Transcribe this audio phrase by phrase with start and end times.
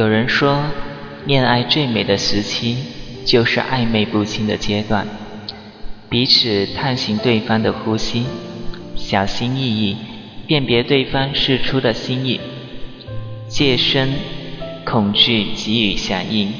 [0.00, 0.64] 有人说，
[1.26, 2.74] 恋爱最美的时期
[3.26, 5.06] 就是暧昧不清的阶段，
[6.08, 8.24] 彼此探寻对方的呼吸，
[8.96, 9.98] 小心翼翼
[10.46, 12.40] 辨别对方释出的心意，
[13.46, 14.08] 戒身
[14.86, 16.50] 恐惧给予响应，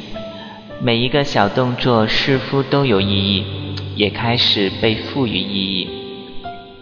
[0.83, 3.45] 每一个小动作似乎都有意义，
[3.97, 5.89] 也开始被赋予意义。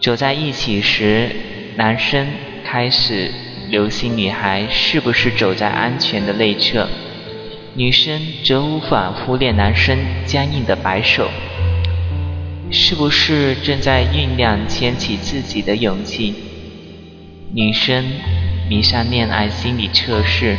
[0.01, 1.29] 走在一起时，
[1.77, 2.27] 男生
[2.65, 3.31] 开始。
[3.69, 6.87] 流星女孩是不是走在安全的内侧，
[7.75, 9.95] 女生则无法忽略男生
[10.25, 11.29] 僵硬的摆手，
[12.71, 16.33] 是不是正在酝酿牵起自己的勇气？
[17.53, 18.03] 女生
[18.67, 20.57] 迷上恋爱心理测试，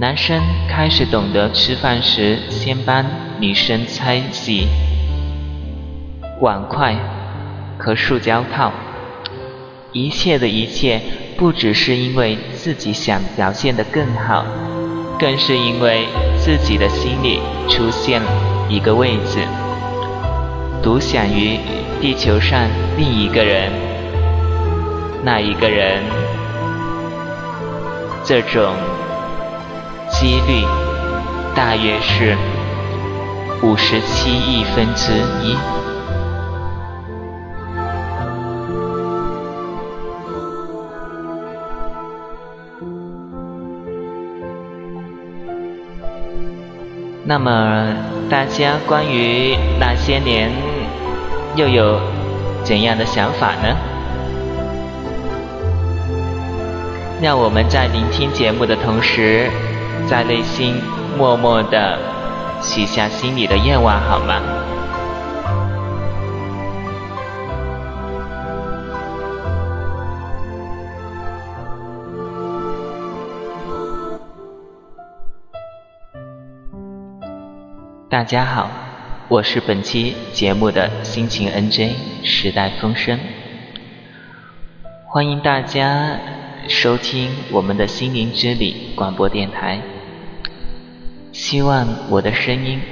[0.00, 3.04] 男生开始懂得吃饭时先帮
[3.40, 4.68] 女生拆洗
[6.40, 6.96] 碗筷
[7.76, 8.72] 和塑胶套，
[9.92, 11.00] 一切的一切。
[11.42, 14.44] 不只是因为自己想表现得更好，
[15.18, 16.06] 更是因为
[16.38, 18.22] 自己的心里出现
[18.68, 19.40] 一个位置，
[20.80, 21.58] 独享于
[22.00, 23.72] 地球上另一个人，
[25.24, 26.04] 那一个人，
[28.22, 28.76] 这种
[30.12, 30.64] 几率
[31.56, 32.36] 大约是
[33.64, 35.10] 五十七亿分之
[35.42, 35.71] 一。
[47.32, 47.96] 那么，
[48.28, 50.50] 大家关于那些年
[51.56, 51.98] 又有
[52.62, 53.74] 怎样的想法呢？
[57.22, 59.48] 让我们在聆听节目的同时，
[60.06, 60.74] 在内心
[61.16, 61.98] 默默的
[62.60, 64.61] 许下心里的愿望，好吗？
[78.12, 78.70] 大家好，
[79.26, 81.92] 我是本期节目的心情 NJ
[82.22, 83.18] 时代风声，
[85.06, 86.18] 欢迎大家
[86.68, 89.80] 收听我们的心灵之旅广播电台。
[91.32, 92.82] 希望我的声音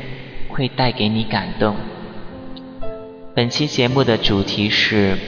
[0.49, 1.77] 会带给你感动。
[3.35, 5.19] 本期节目的主题是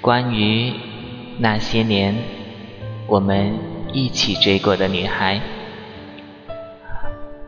[0.00, 0.72] 关于
[1.38, 2.16] 那些年
[3.06, 3.52] 我们
[3.92, 5.40] 一起追过的女孩。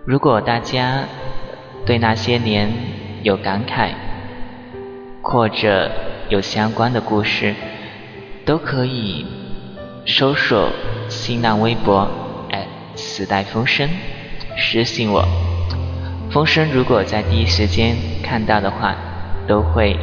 [0.05, 1.09] 如果大家。
[1.85, 2.71] 对那些年
[3.23, 3.91] 有感慨，
[5.21, 5.91] 或者
[6.29, 7.55] 有相关的故事，
[8.45, 9.27] 都可以
[10.07, 10.71] 搜索
[11.09, 12.09] 新浪微博
[12.95, 13.89] 时代风声
[14.57, 15.27] 私信我。
[16.31, 18.95] 风声如果在第一时间看到的话，
[19.47, 19.99] 都会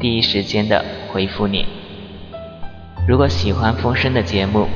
[0.00, 1.66] 第一时间的回复你。
[3.06, 4.66] 如果喜欢风声的节目，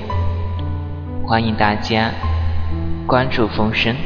[1.26, 2.10] 欢迎大家
[3.06, 3.96] 关注风声。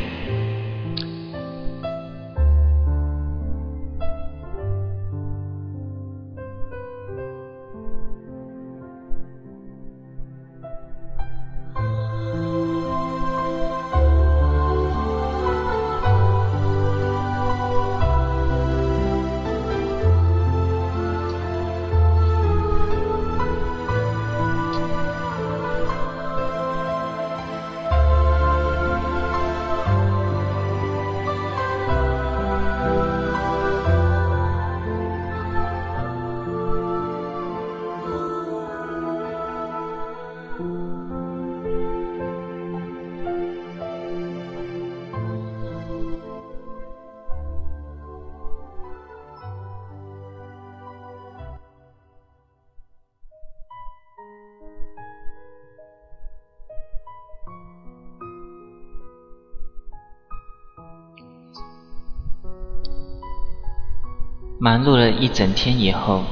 [64.67, 66.25] 忙碌了一整天以后，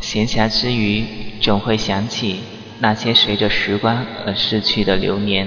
[0.00, 1.04] 闲暇之余，
[1.40, 2.40] 总会想起
[2.80, 5.46] 那些随着时光而逝去的流年，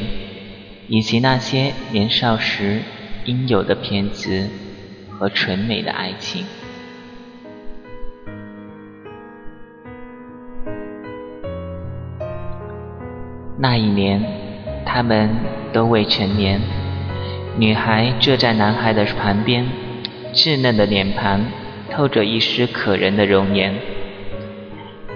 [0.87, 2.81] 以及那些年少时
[3.25, 4.47] 应有的偏执
[5.09, 6.45] 和纯美的爱情。
[13.57, 14.23] 那一年，
[14.85, 15.29] 他们
[15.73, 16.61] 都未成年，
[17.57, 19.67] 女孩坐在男孩的旁边，
[20.33, 21.45] 稚嫩的脸庞。
[21.99, 23.75] 透着一丝可人的容颜。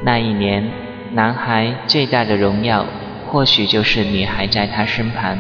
[0.04, 0.70] 那一年，
[1.14, 2.86] 男孩最大的荣耀，
[3.26, 5.38] 或许就是女孩在他身旁。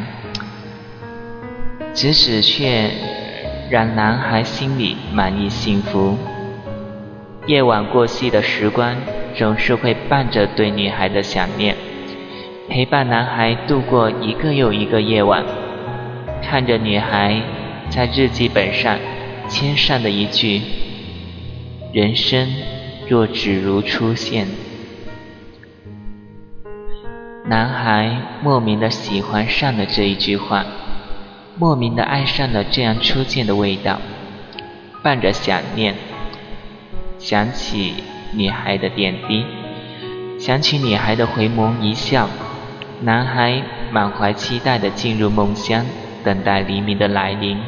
[1.93, 2.89] 只是却
[3.69, 6.17] 让男孩心里满意幸福。
[7.45, 8.95] 夜晚过隙的时光，
[9.35, 11.75] 总是会伴着对女孩的想念，
[12.69, 15.43] 陪伴男孩度过一个又一个夜晚。
[16.41, 17.41] 看着女孩
[17.89, 18.97] 在日记本上
[19.49, 20.61] 签上的一句
[21.93, 22.49] “人生
[23.07, 24.47] 若只如初见”，
[27.45, 30.65] 男孩莫名的喜欢上了这一句话，
[31.55, 34.01] 莫名的爱上了这样初见的味道，
[35.03, 35.93] 伴着想念，
[37.19, 37.93] 想起
[38.33, 39.45] 女孩的点滴，
[40.39, 42.27] 想起女孩的回眸一笑，
[43.01, 43.61] 男孩
[43.91, 45.85] 满怀期待的进入梦乡。
[46.23, 47.59] 等待黎明的来临，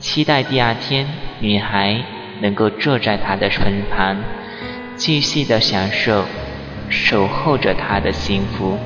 [0.00, 1.06] 期待第二天
[1.38, 2.02] 女孩
[2.40, 4.16] 能够坐在他的身旁，
[4.96, 6.24] 继续的享受
[6.88, 8.78] 守候着他的幸福。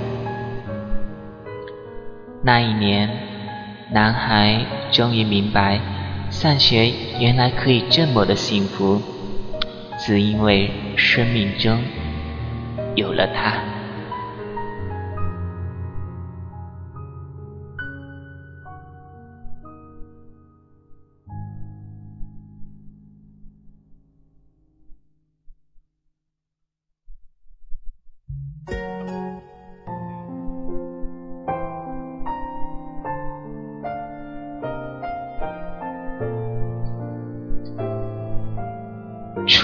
[2.42, 3.10] 那一年，
[3.90, 5.80] 男孩终于明白，
[6.30, 9.02] 上学原来可以这么的幸福，
[9.98, 11.82] 只因为生命中
[12.94, 13.77] 有了他。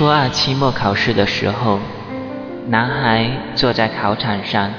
[0.05, 1.79] 初二期末考试的时候，
[2.69, 4.71] 男孩坐在考场上，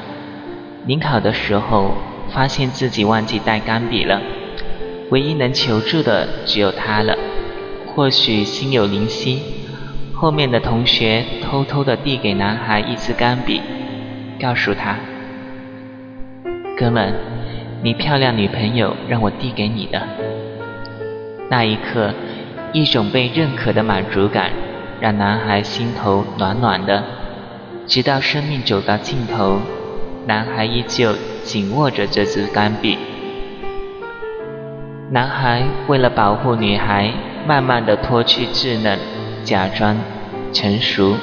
[0.85, 1.95] 临考的时候
[2.29, 4.21] 发现自己忘记带钢笔了，
[5.09, 7.17] 唯一能求助的只有他了。
[7.87, 9.41] 或许心有灵犀，
[10.13, 13.59] 后面的同学偷偷的递给男孩一支钢笔，
[14.39, 14.95] 告诉他
[16.77, 17.15] ：“哥们，
[17.81, 19.99] 你漂亮女朋友让我递给你的。”
[21.49, 22.13] 那一刻，
[22.73, 24.51] 一种被认可的满足感。
[24.99, 27.03] 让男孩心头暖暖的，
[27.85, 29.59] 直到生命走到尽头，
[30.25, 31.13] 男孩依旧
[31.43, 32.97] 紧握着这支钢笔。
[35.11, 37.11] 男孩为了保护女孩，
[37.45, 38.97] 慢慢的脱去稚嫩，
[39.43, 39.97] 假装
[40.51, 41.15] 成熟，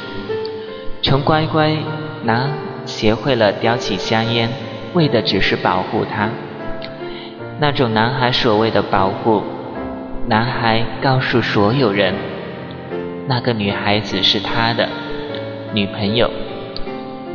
[1.02, 1.76] 从乖乖
[2.24, 2.50] 男
[2.86, 4.48] 学会了叼起香烟，
[4.92, 6.28] 为的只是保护她。
[7.58, 9.42] 那种男孩所谓的保护，
[10.28, 12.14] 男孩告诉所有人。
[13.26, 14.88] 那个女孩子是他的
[15.72, 16.30] 女朋友，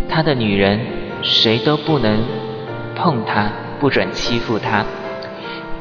[0.09, 0.79] 他的女人，
[1.21, 2.19] 谁都不能
[2.95, 3.49] 碰她，
[3.79, 4.85] 不准欺负她。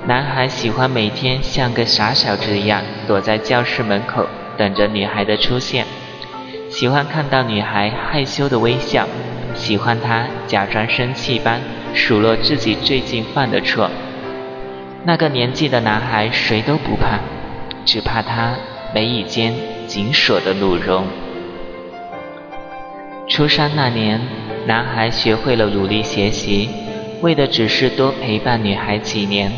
[0.07, 4.25] 男孩喜欢每天像个傻小子一样躲在教室门口
[4.57, 5.85] 等着女孩的出现，
[6.71, 9.09] 喜欢看到女孩害羞的微笑，
[9.55, 11.61] 喜欢她假装生气般
[11.95, 13.91] 数落自己最近犯的错。
[15.05, 17.19] 那个年纪的男孩谁都不怕，
[17.85, 18.55] 只怕他
[18.95, 19.53] 眉宇间。
[19.87, 21.07] 紧锁的怒容。
[23.29, 24.21] 初三那年，
[24.67, 26.69] 男孩学会了努力学习，
[27.23, 29.53] 为的只是多陪伴女孩几年，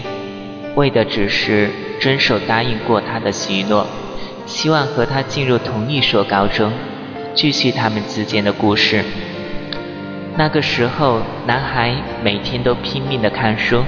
[0.74, 1.70] 为的只是
[2.00, 3.86] 遵守答应过她的许诺，
[4.46, 6.72] 希望和她进入同一所高中，
[7.34, 9.04] 继续他们之间的故事。
[10.36, 13.82] 那个时候，男孩每天都拼命的看书，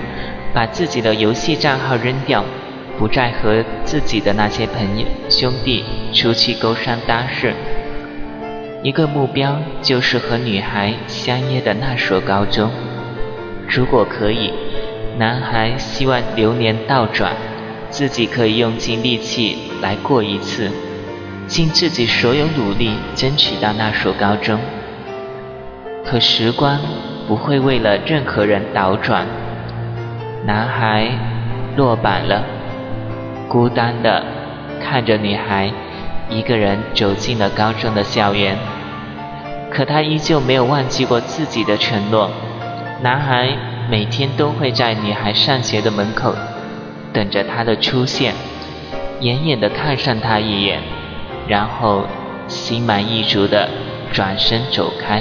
[0.52, 2.44] 把自己的游戏账号扔掉。
[3.00, 7.50] 不再和自己的那些朋友兄弟出去勾三搭四，
[8.83, 12.71] 一个目标就是和女孩相约的那所高中。
[13.66, 14.52] 如果可以，
[15.16, 17.33] 男孩希望流年倒转，
[17.88, 20.71] 自己可以用尽力气来过一次，
[21.47, 24.61] 尽自己所有努力争取到那所高中。
[26.04, 26.78] 可时光
[27.26, 29.26] 不会为了任何人倒转，
[30.45, 31.09] 男孩
[31.78, 32.60] 落榜了。
[33.50, 34.25] 孤单的
[34.80, 35.73] 看着女孩
[36.28, 38.57] 一个人走进了高中的校园，
[39.69, 42.30] 可他依旧没有忘记过自己的承诺。
[43.02, 43.49] 男孩
[43.90, 46.33] 每天都会在女孩上学的门口
[47.12, 48.35] 等着她的出现，
[49.21, 50.80] 远远的看上她一眼，
[51.49, 52.04] 然后
[52.47, 53.69] 心满意足的
[54.12, 55.21] 转身走开。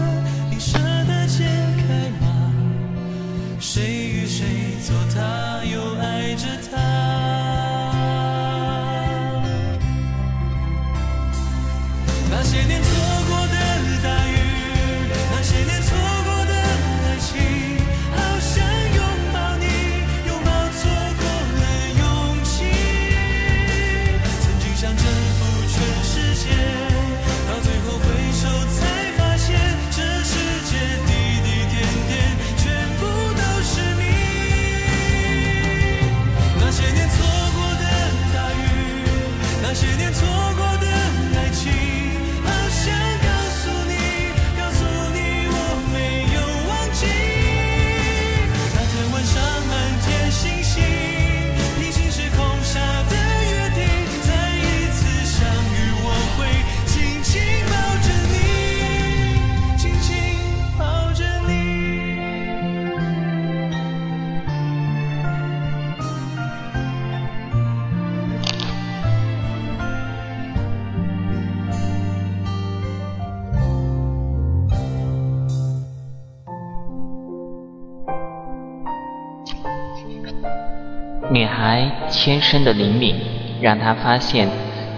[81.31, 83.15] 女孩天生的灵敏，
[83.61, 84.49] 让她发现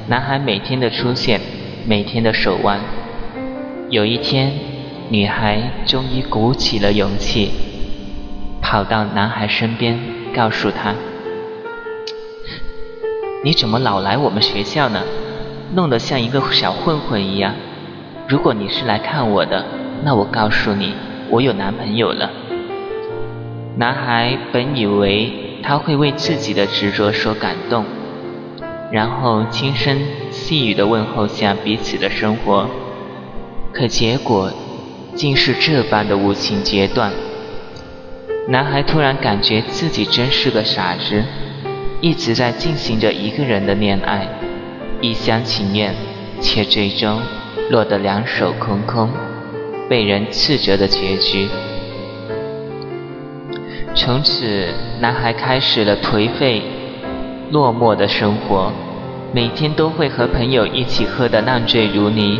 [0.07, 1.39] 男孩每天的出现，
[1.85, 2.79] 每天的手腕。
[3.91, 4.51] 有一天，
[5.09, 7.51] 女孩终于鼓起了勇气，
[8.63, 9.99] 跑到男孩身边，
[10.33, 10.95] 告诉他
[13.45, 15.03] ：“你怎么老来我们学校呢？
[15.75, 17.53] 弄得像一个小混混一样。
[18.27, 19.63] 如果你是来看我的，
[20.03, 20.95] 那我告诉你，
[21.29, 22.31] 我有男朋友了。”
[23.77, 25.42] 男孩本以为。
[25.63, 27.86] 他会为自己的执着所感动，
[28.91, 29.98] 然后轻声
[30.29, 32.70] 细语的问候下彼此的生活，
[33.72, 34.51] 可结果
[35.15, 37.12] 竟是这般的无情截断。
[38.50, 41.24] 男孩突然感觉自己真是个傻子，
[42.01, 44.27] 一直在进行着一个人的恋爱，
[45.00, 45.96] 一厢情愿，
[46.41, 47.22] 却最终
[47.70, 49.10] 落得两手空空，
[49.88, 51.48] 被人斥责的结局。
[53.95, 56.63] 从此，男孩开始了颓废、
[57.51, 58.71] 落寞的生活，
[59.31, 62.39] 每天都会和朋友一起喝得烂醉如泥。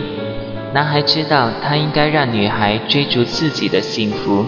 [0.74, 4.44] 男孩知道，他应该让女孩追逐自己的幸福，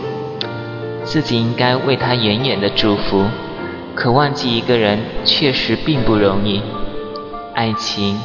[1.04, 3.26] 自己应该为她远远的祝福。
[3.94, 6.62] 可忘记一个人确实并不容易。
[7.54, 8.20] 爱情，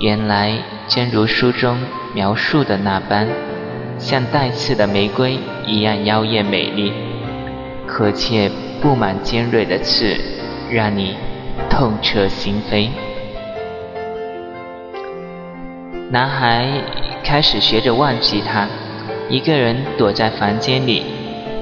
[0.00, 1.78] 原来正如书中
[2.14, 3.28] 描述的那般，
[3.98, 6.92] 像带刺的玫瑰一样妖艳美丽。
[7.88, 8.48] 可且
[8.80, 10.14] 布满尖锐的刺，
[10.70, 11.16] 让你
[11.68, 12.90] 痛彻心扉。
[16.10, 16.68] 男孩
[17.24, 18.68] 开始学着忘记她，
[19.28, 21.02] 一个人躲在房间里，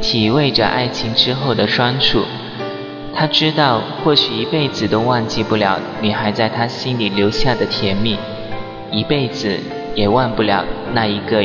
[0.03, 2.25] 体味着爱情之后的酸楚。
[3.15, 8.19] 他知道，或许一辈子都忘记不了女孩在他心里留下的甜蜜，
[8.93, 9.59] 一辈子
[9.95, 11.43] 也忘不了那一个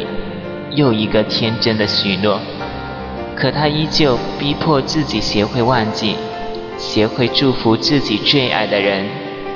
[0.72, 2.42] 又一个天真的许诺。
[3.42, 6.16] 可他依旧逼迫自己学会忘记，
[6.78, 9.04] 学会祝福自己最爱的人，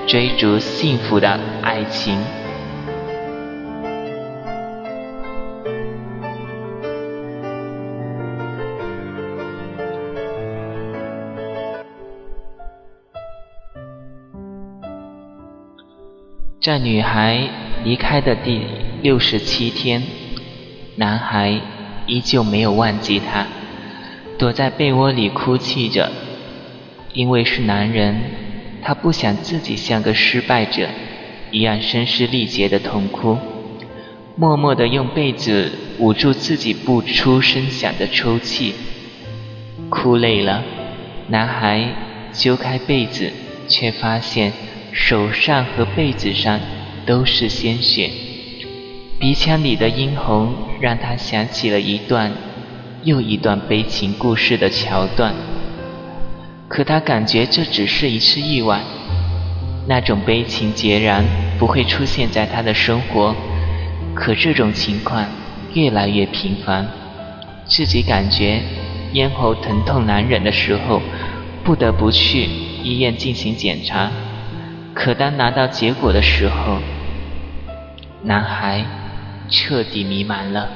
[0.07, 2.17] 追逐幸福的爱情。
[16.59, 17.47] 在女孩
[17.83, 18.65] 离开的第
[19.03, 20.01] 六十七天，
[20.95, 21.61] 男孩
[22.07, 23.45] 依旧没有忘记她。
[24.37, 26.11] 躲在被窝里哭泣着，
[27.13, 28.15] 因为是男人，
[28.81, 30.89] 他不想自己像个失败者
[31.51, 33.37] 一样声嘶力竭的痛哭，
[34.35, 38.73] 默默地用被子捂住自己不出声响的抽泣。
[39.89, 40.63] 哭累了，
[41.29, 41.89] 男孩
[42.33, 43.31] 揪开被子，
[43.69, 44.51] 却发现
[44.91, 46.59] 手上和被子上
[47.05, 48.11] 都是鲜血，
[49.17, 52.33] 鼻腔里的殷红让他想起了一段。
[53.05, 55.31] 又一段悲情故事的桥段，
[56.67, 58.81] 可他感觉这只是一次意外，
[59.87, 61.23] 那种悲情截然
[61.59, 63.35] 不会出现在他的生活。
[64.15, 65.23] 可这种情况
[65.75, 66.87] 越来越频繁，
[67.67, 68.59] 自己感觉
[69.13, 70.99] 咽喉疼痛难忍的时候，
[71.63, 72.49] 不得不去
[72.81, 74.09] 医院进行检查。
[74.95, 76.79] 可当拿到结果的时候，
[78.23, 78.83] 男孩
[79.47, 80.67] 彻底迷茫了。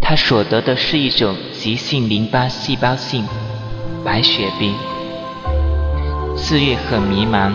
[0.00, 3.24] 他所得的是一种急性淋巴细胞性
[4.04, 4.74] 白血病。
[6.36, 7.52] 四月很迷茫，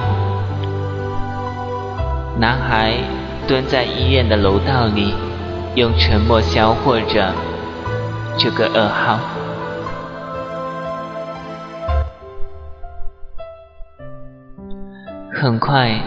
[2.40, 2.94] 男孩
[3.48, 5.14] 蹲在医院的楼道里，
[5.76, 7.34] 用沉默消化着
[8.38, 9.20] 这个噩耗。
[15.34, 16.00] 很快，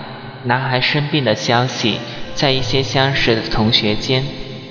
[0.45, 1.99] 男孩生病的消息
[2.35, 4.25] 在一些相识的同学间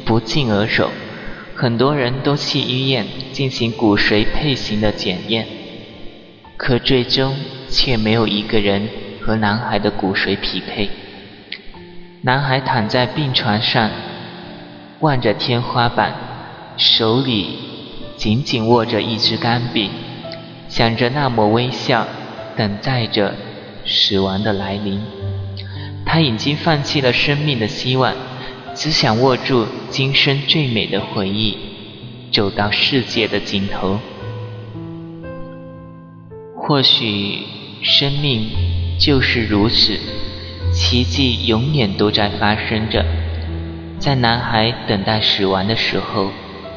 [0.05, 0.89] 不胫而走。
[1.59, 5.47] 很多人都去医院进行骨髓配型的检验，
[6.55, 7.35] 可最终
[7.67, 8.87] 却没有一个人
[9.19, 10.87] 和男孩的骨髓匹配。
[12.21, 13.89] 男孩躺在病床上，
[14.99, 16.13] 望着天花板，
[16.77, 17.57] 手里
[18.17, 19.89] 紧紧握着一支钢笔，
[20.69, 22.05] 想着那抹微笑，
[22.55, 23.33] 等待着
[23.83, 25.01] 死亡的来临。
[26.05, 28.13] 他已经放弃了生命的希望。
[28.77, 31.57] 只想握住今生最美的回忆，
[32.31, 33.97] 走到世界的尽头。
[36.55, 37.39] 或许
[37.81, 38.47] 生命
[38.99, 39.97] 就是如此，
[40.71, 43.03] 奇迹永远都在发生着。
[43.97, 46.29] 在男孩等待死亡的时候，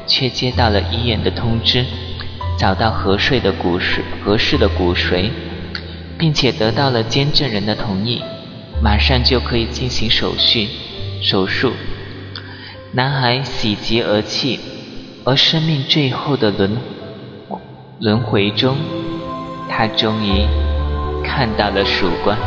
[0.07, 1.85] 却接到了医院的通知，
[2.57, 5.29] 找到合适的骨髓，合适的骨髓，
[6.17, 8.23] 并且得到了监证人的同意，
[8.81, 10.67] 马上就可以进行手续
[11.21, 11.71] 手术。
[12.93, 14.59] 男孩喜极而泣，
[15.23, 16.77] 而生命最后的轮
[17.99, 18.75] 轮回中，
[19.69, 20.45] 他终于
[21.23, 22.37] 看到了曙光。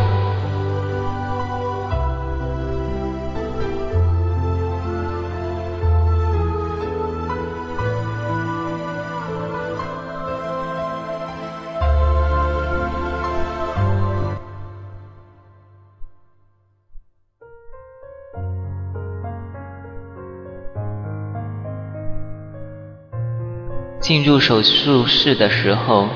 [24.04, 26.06] 进入手术室的时候，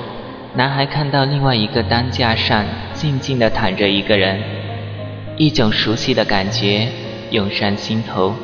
[0.54, 4.42] 男孩看到另外一个担架上静静地躺着一个人，
[5.38, 6.86] 一种熟悉的感觉
[7.30, 8.34] 涌上心头，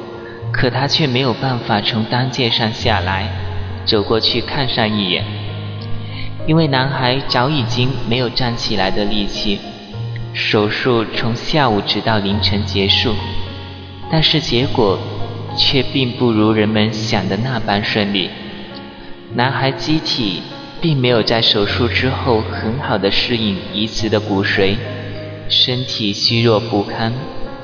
[0.51, 3.29] 可他却没有办法从担架上下来，
[3.85, 5.23] 走过去看上一眼，
[6.47, 9.61] 因为男孩早已经没有站起来的力气。
[10.33, 13.13] 手术从下午直到凌晨结束，
[14.11, 14.99] 但是结果
[15.55, 18.31] 却并不如人们想的那般顺利。
[19.37, 20.43] 男孩机体
[20.81, 24.77] 并没有在手术之后很好的适应移植的骨髓，
[25.49, 27.13] 身体虚弱不堪，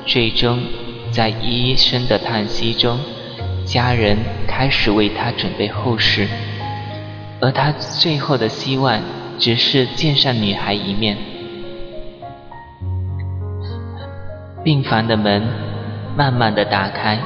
[0.05, 0.59] 最终
[1.11, 2.99] 在医生的叹息中，
[3.65, 6.27] 家人开始为他准备后事，
[7.39, 8.99] 而他最后的希望
[9.39, 11.15] 只是见上女孩一面。
[14.61, 15.41] 病房的门
[16.17, 17.17] 慢慢的打开，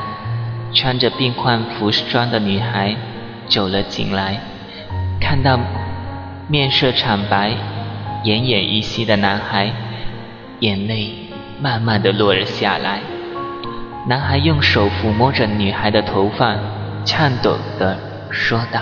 [0.71, 2.95] 穿着病患服装的女孩。
[3.47, 4.39] 走了进来，
[5.19, 5.59] 看到
[6.47, 7.51] 面色惨白、
[8.23, 9.71] 奄奄一息的男孩，
[10.59, 11.13] 眼泪
[11.59, 13.01] 慢慢的落了下来。
[14.07, 16.55] 男孩用手抚摸着女孩的头发，
[17.03, 17.97] 颤抖的
[18.29, 18.81] 说道：“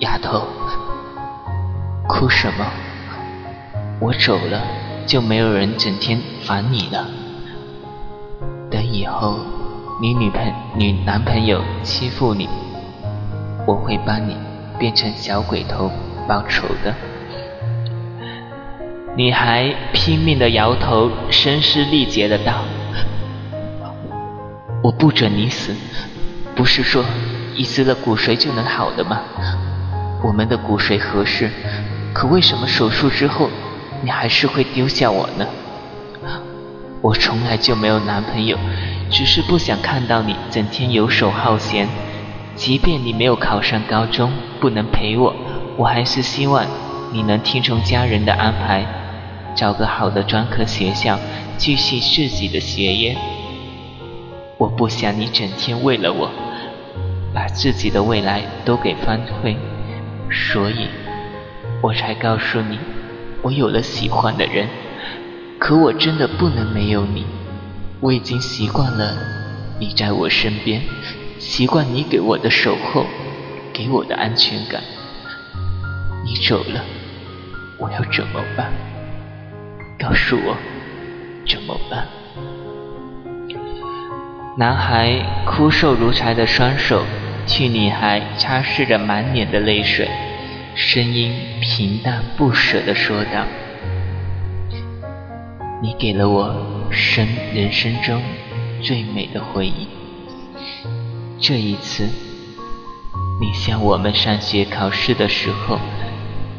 [0.00, 0.46] 丫头，
[2.06, 2.66] 哭什么？
[3.98, 4.60] 我走了，
[5.06, 7.06] 就没有人整天烦你了。
[8.70, 9.38] 等以后……”
[9.98, 12.46] 你女朋女男朋友欺负你，
[13.66, 14.36] 我会帮你
[14.78, 15.90] 变成小鬼头
[16.28, 16.94] 报仇的。
[19.16, 22.62] 女孩拼命的摇头，声嘶力竭的道
[24.84, 25.74] ：“我不准你死，
[26.54, 27.02] 不是说
[27.54, 29.22] 移植了骨髓就能好的吗？
[30.22, 31.50] 我们的骨髓合适，
[32.12, 33.48] 可为什么手术之后
[34.02, 35.46] 你还是会丢下我呢？
[37.00, 38.58] 我从来就没有男朋友。”
[39.10, 41.88] 只是不想看到你整天游手好闲，
[42.54, 45.34] 即便你没有考上高中，不能陪我，
[45.76, 46.66] 我还是希望
[47.12, 48.84] 你能听从家人的安排，
[49.54, 51.18] 找个好的专科学校，
[51.56, 53.16] 继续自己的学业。
[54.58, 56.30] 我不想你整天为了我，
[57.32, 59.56] 把自己的未来都给翻灰，
[60.30, 60.88] 所以，
[61.80, 62.78] 我才告诉你，
[63.42, 64.68] 我有了喜欢的人，
[65.58, 67.24] 可我真的不能没有你。
[68.00, 69.16] 我已经习惯了
[69.78, 70.82] 你在我身边，
[71.38, 73.06] 习惯你给我的守候，
[73.72, 74.82] 给我的安全感。
[76.24, 76.84] 你走了，
[77.78, 78.70] 我要怎么办？
[79.98, 80.56] 告诉我
[81.48, 82.06] 怎么办？
[84.58, 87.02] 男孩枯瘦如柴的双手
[87.46, 90.08] 替女孩擦拭着满脸的泪水，
[90.74, 93.44] 声音平淡不舍地说道
[95.82, 98.22] ：“你给了我生人生中
[98.82, 99.88] 最美的回忆。
[101.40, 102.08] 这一次，
[103.40, 105.78] 你像我们上学考试的时候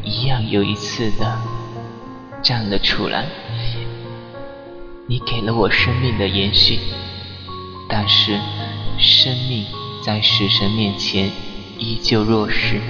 [0.03, 1.37] 一样，又一次的
[2.43, 3.25] 站了出来。
[5.07, 6.79] 你给了我生命的延续，
[7.89, 8.39] 但是
[8.99, 9.65] 生命
[10.05, 11.31] 在死神面前
[11.77, 12.81] 依旧弱势。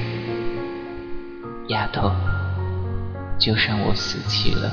[1.67, 2.12] 丫头，
[3.38, 4.71] 就算我死去了，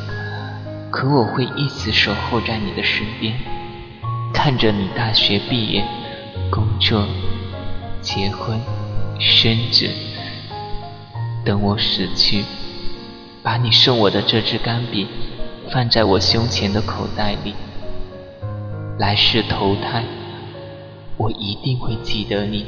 [0.94, 3.36] 可我会一直守候在你的身边，
[4.32, 5.84] 看着你大学毕业。
[6.52, 7.04] 工作、
[8.00, 8.60] 结婚、
[9.18, 9.90] 生子，
[11.44, 12.44] 等我死去，
[13.42, 15.08] 把你送我的这支钢笔
[15.72, 17.54] 放在我胸前的口袋里。
[18.96, 20.04] 来世投胎，
[21.16, 22.64] 我一定会记得你，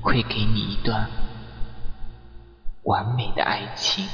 [0.00, 1.08] 会给你一段
[2.84, 4.06] 完美的爱情。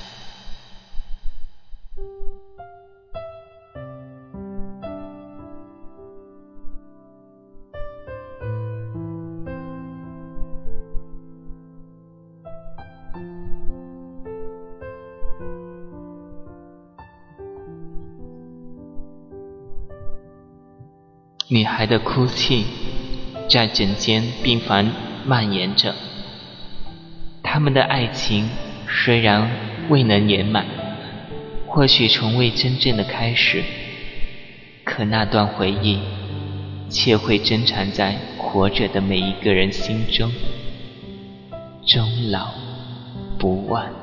[21.52, 22.64] 女孩的哭泣
[23.46, 24.90] 在整间病房
[25.26, 25.94] 蔓延着。
[27.42, 28.48] 他们的爱情
[28.88, 29.50] 虽然
[29.90, 30.64] 未能圆满，
[31.66, 33.62] 或许从未真正的开始，
[34.82, 35.98] 可那段回忆
[36.88, 40.32] 却会珍藏在活着的每一个人心中，
[41.84, 42.48] 终老
[43.38, 44.01] 不忘。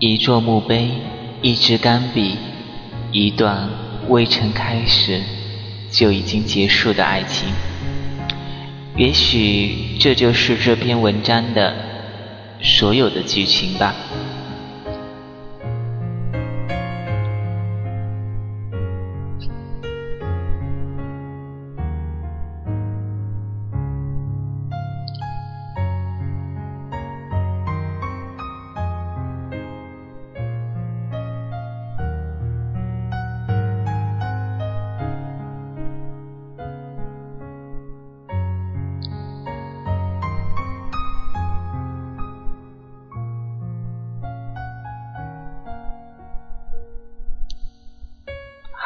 [0.00, 0.92] 一座墓碑，
[1.42, 2.38] 一支钢笔，
[3.12, 3.68] 一段
[4.08, 5.20] 未曾开始
[5.90, 7.46] 就已经结束的爱情。
[8.96, 11.74] 也许这就是这篇文章的
[12.62, 13.94] 所有的剧情吧。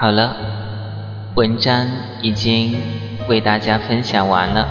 [0.05, 0.37] 好了，
[1.35, 1.87] 文章
[2.21, 2.77] 已经
[3.27, 4.69] 为大家分享完了。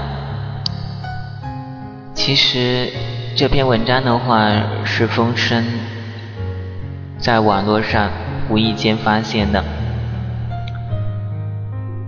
[2.13, 2.87] 其实
[3.35, 4.51] 这篇文章的话
[4.85, 5.65] 是风声
[7.17, 8.11] 在网络上
[8.47, 9.63] 无意间发现的。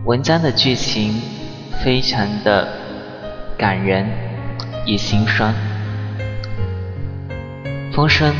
[0.06, 1.20] 文章的剧情
[1.84, 2.68] 非常的
[3.58, 4.06] 感人，
[4.86, 5.52] 也心酸。
[7.92, 8.36] 风声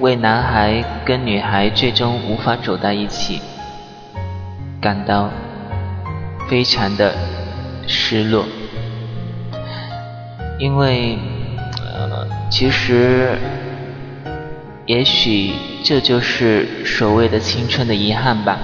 [0.00, 3.40] 为男孩跟女孩最终无法走到一起。
[4.86, 5.28] 感到
[6.48, 7.12] 非常的
[7.88, 8.46] 失落，
[10.60, 11.18] 因为
[11.82, 13.36] 呃，其实
[14.86, 18.56] 也许这就是所谓的青春的遗憾吧。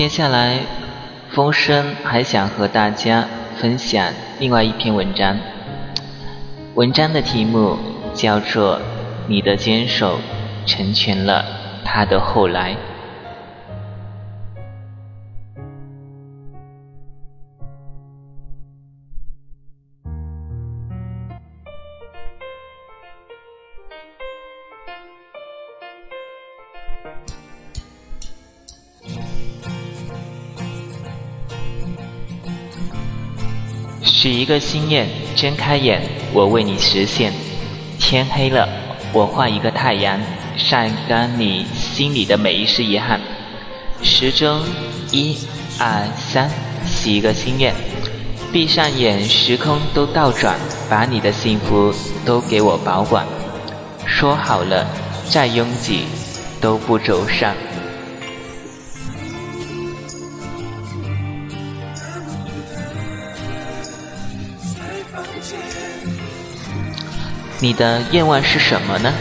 [0.00, 0.60] 接下来，
[1.28, 5.38] 风声还想和大家分享另外一篇文章。
[6.74, 7.76] 文章的题目
[8.14, 8.78] 叫做
[9.26, 10.18] 《你的坚守
[10.64, 11.44] 成全了
[11.84, 12.72] 他的后来》。
[34.22, 36.02] 许一个心愿，睁开眼，
[36.34, 37.32] 我为你实现。
[37.98, 38.68] 天黑了，
[39.14, 40.20] 我画一个太阳，
[40.58, 43.18] 晒干你心里的每一丝遗憾。
[44.02, 44.60] 时钟，
[45.10, 45.38] 一、
[45.78, 46.50] 二、三，
[46.86, 47.74] 许一个心愿。
[48.52, 50.54] 闭上眼，时空都倒转，
[50.90, 51.90] 把你的幸福
[52.22, 53.26] 都给我保管。
[54.04, 54.86] 说好了，
[55.30, 56.00] 再拥挤
[56.60, 57.54] 都不走上。
[67.60, 69.12] 你的愿望是什么呢？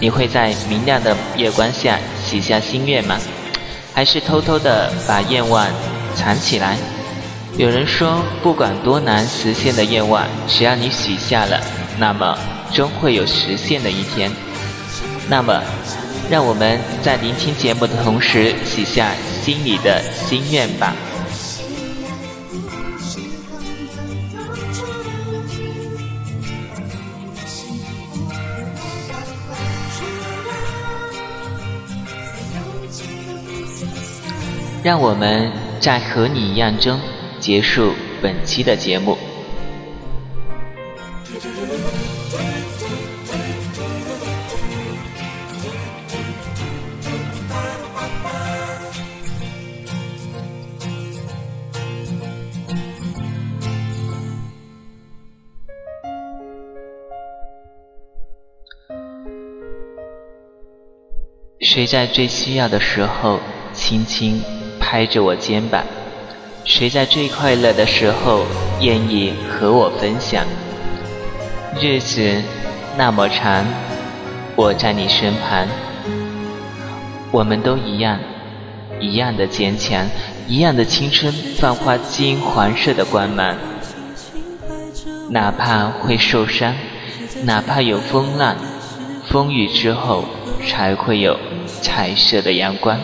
[0.00, 3.16] 你会在明亮的月光下许下心愿吗？
[3.92, 5.68] 还是偷偷的把愿望
[6.14, 6.76] 藏起来？
[7.56, 11.60] 有人说，不管多难实现的愿望，只要你许下了，
[11.98, 12.36] 那么
[12.72, 14.30] 终会有实现的一天。
[15.28, 15.62] 那么，
[16.30, 20.94] 让我们在聆听节目的同时，许下心里的心愿吧。
[34.84, 37.00] 让我们在和你一样中
[37.40, 39.16] 结束本期的节目。
[61.58, 63.40] 谁在最需要的时候
[63.72, 64.63] 轻轻？
[64.94, 65.82] 拍着我肩膀，
[66.64, 68.44] 谁在最快乐的时候
[68.80, 70.46] 愿意和我分享？
[71.80, 72.40] 日子
[72.96, 73.66] 那么长，
[74.54, 75.66] 我在你身旁，
[77.32, 78.20] 我们都一样，
[79.00, 80.06] 一样的坚强，
[80.46, 83.56] 一样的青春泛化金黄色的光芒。
[85.28, 86.72] 哪怕会受伤，
[87.42, 88.54] 哪怕有风浪，
[89.28, 90.24] 风雨之后
[90.64, 91.36] 才会有
[91.82, 92.96] 彩色的阳光。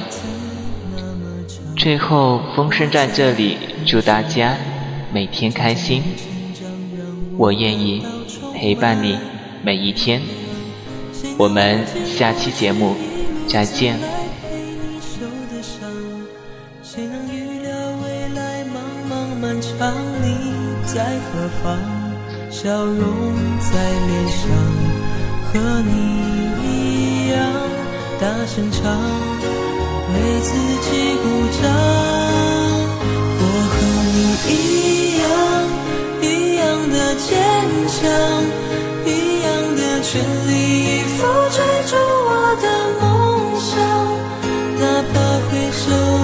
[1.83, 4.55] 最后，风声在这里祝大家
[5.15, 6.03] 每天开心。
[7.39, 8.05] 我愿意
[8.55, 9.19] 陪伴你
[9.63, 10.21] 每一天。
[11.39, 12.95] 我们下期节目
[13.49, 13.99] 再见。
[20.85, 21.79] 在何方？
[22.51, 23.07] 笑容
[23.59, 24.51] 在脸上，
[25.51, 25.95] 和你
[26.63, 27.41] 一样
[28.21, 29.30] 大声唱。
[30.13, 30.51] 为自
[30.87, 30.89] 己
[31.23, 31.25] 鼓
[31.61, 31.63] 掌
[33.39, 33.77] 我和
[34.15, 34.19] 你
[34.49, 34.55] 一
[35.19, 35.25] 样
[36.23, 36.25] 一
[36.57, 37.29] 样的坚
[37.89, 37.99] 强
[39.07, 39.09] 一
[39.43, 40.11] 样的全
[40.49, 40.51] 力
[40.85, 41.19] 以赴
[41.51, 42.31] 追逐我
[42.63, 42.67] 的
[43.01, 43.03] 梦
[43.61, 43.71] 想
[44.81, 45.15] 哪怕
[45.49, 46.20] 会受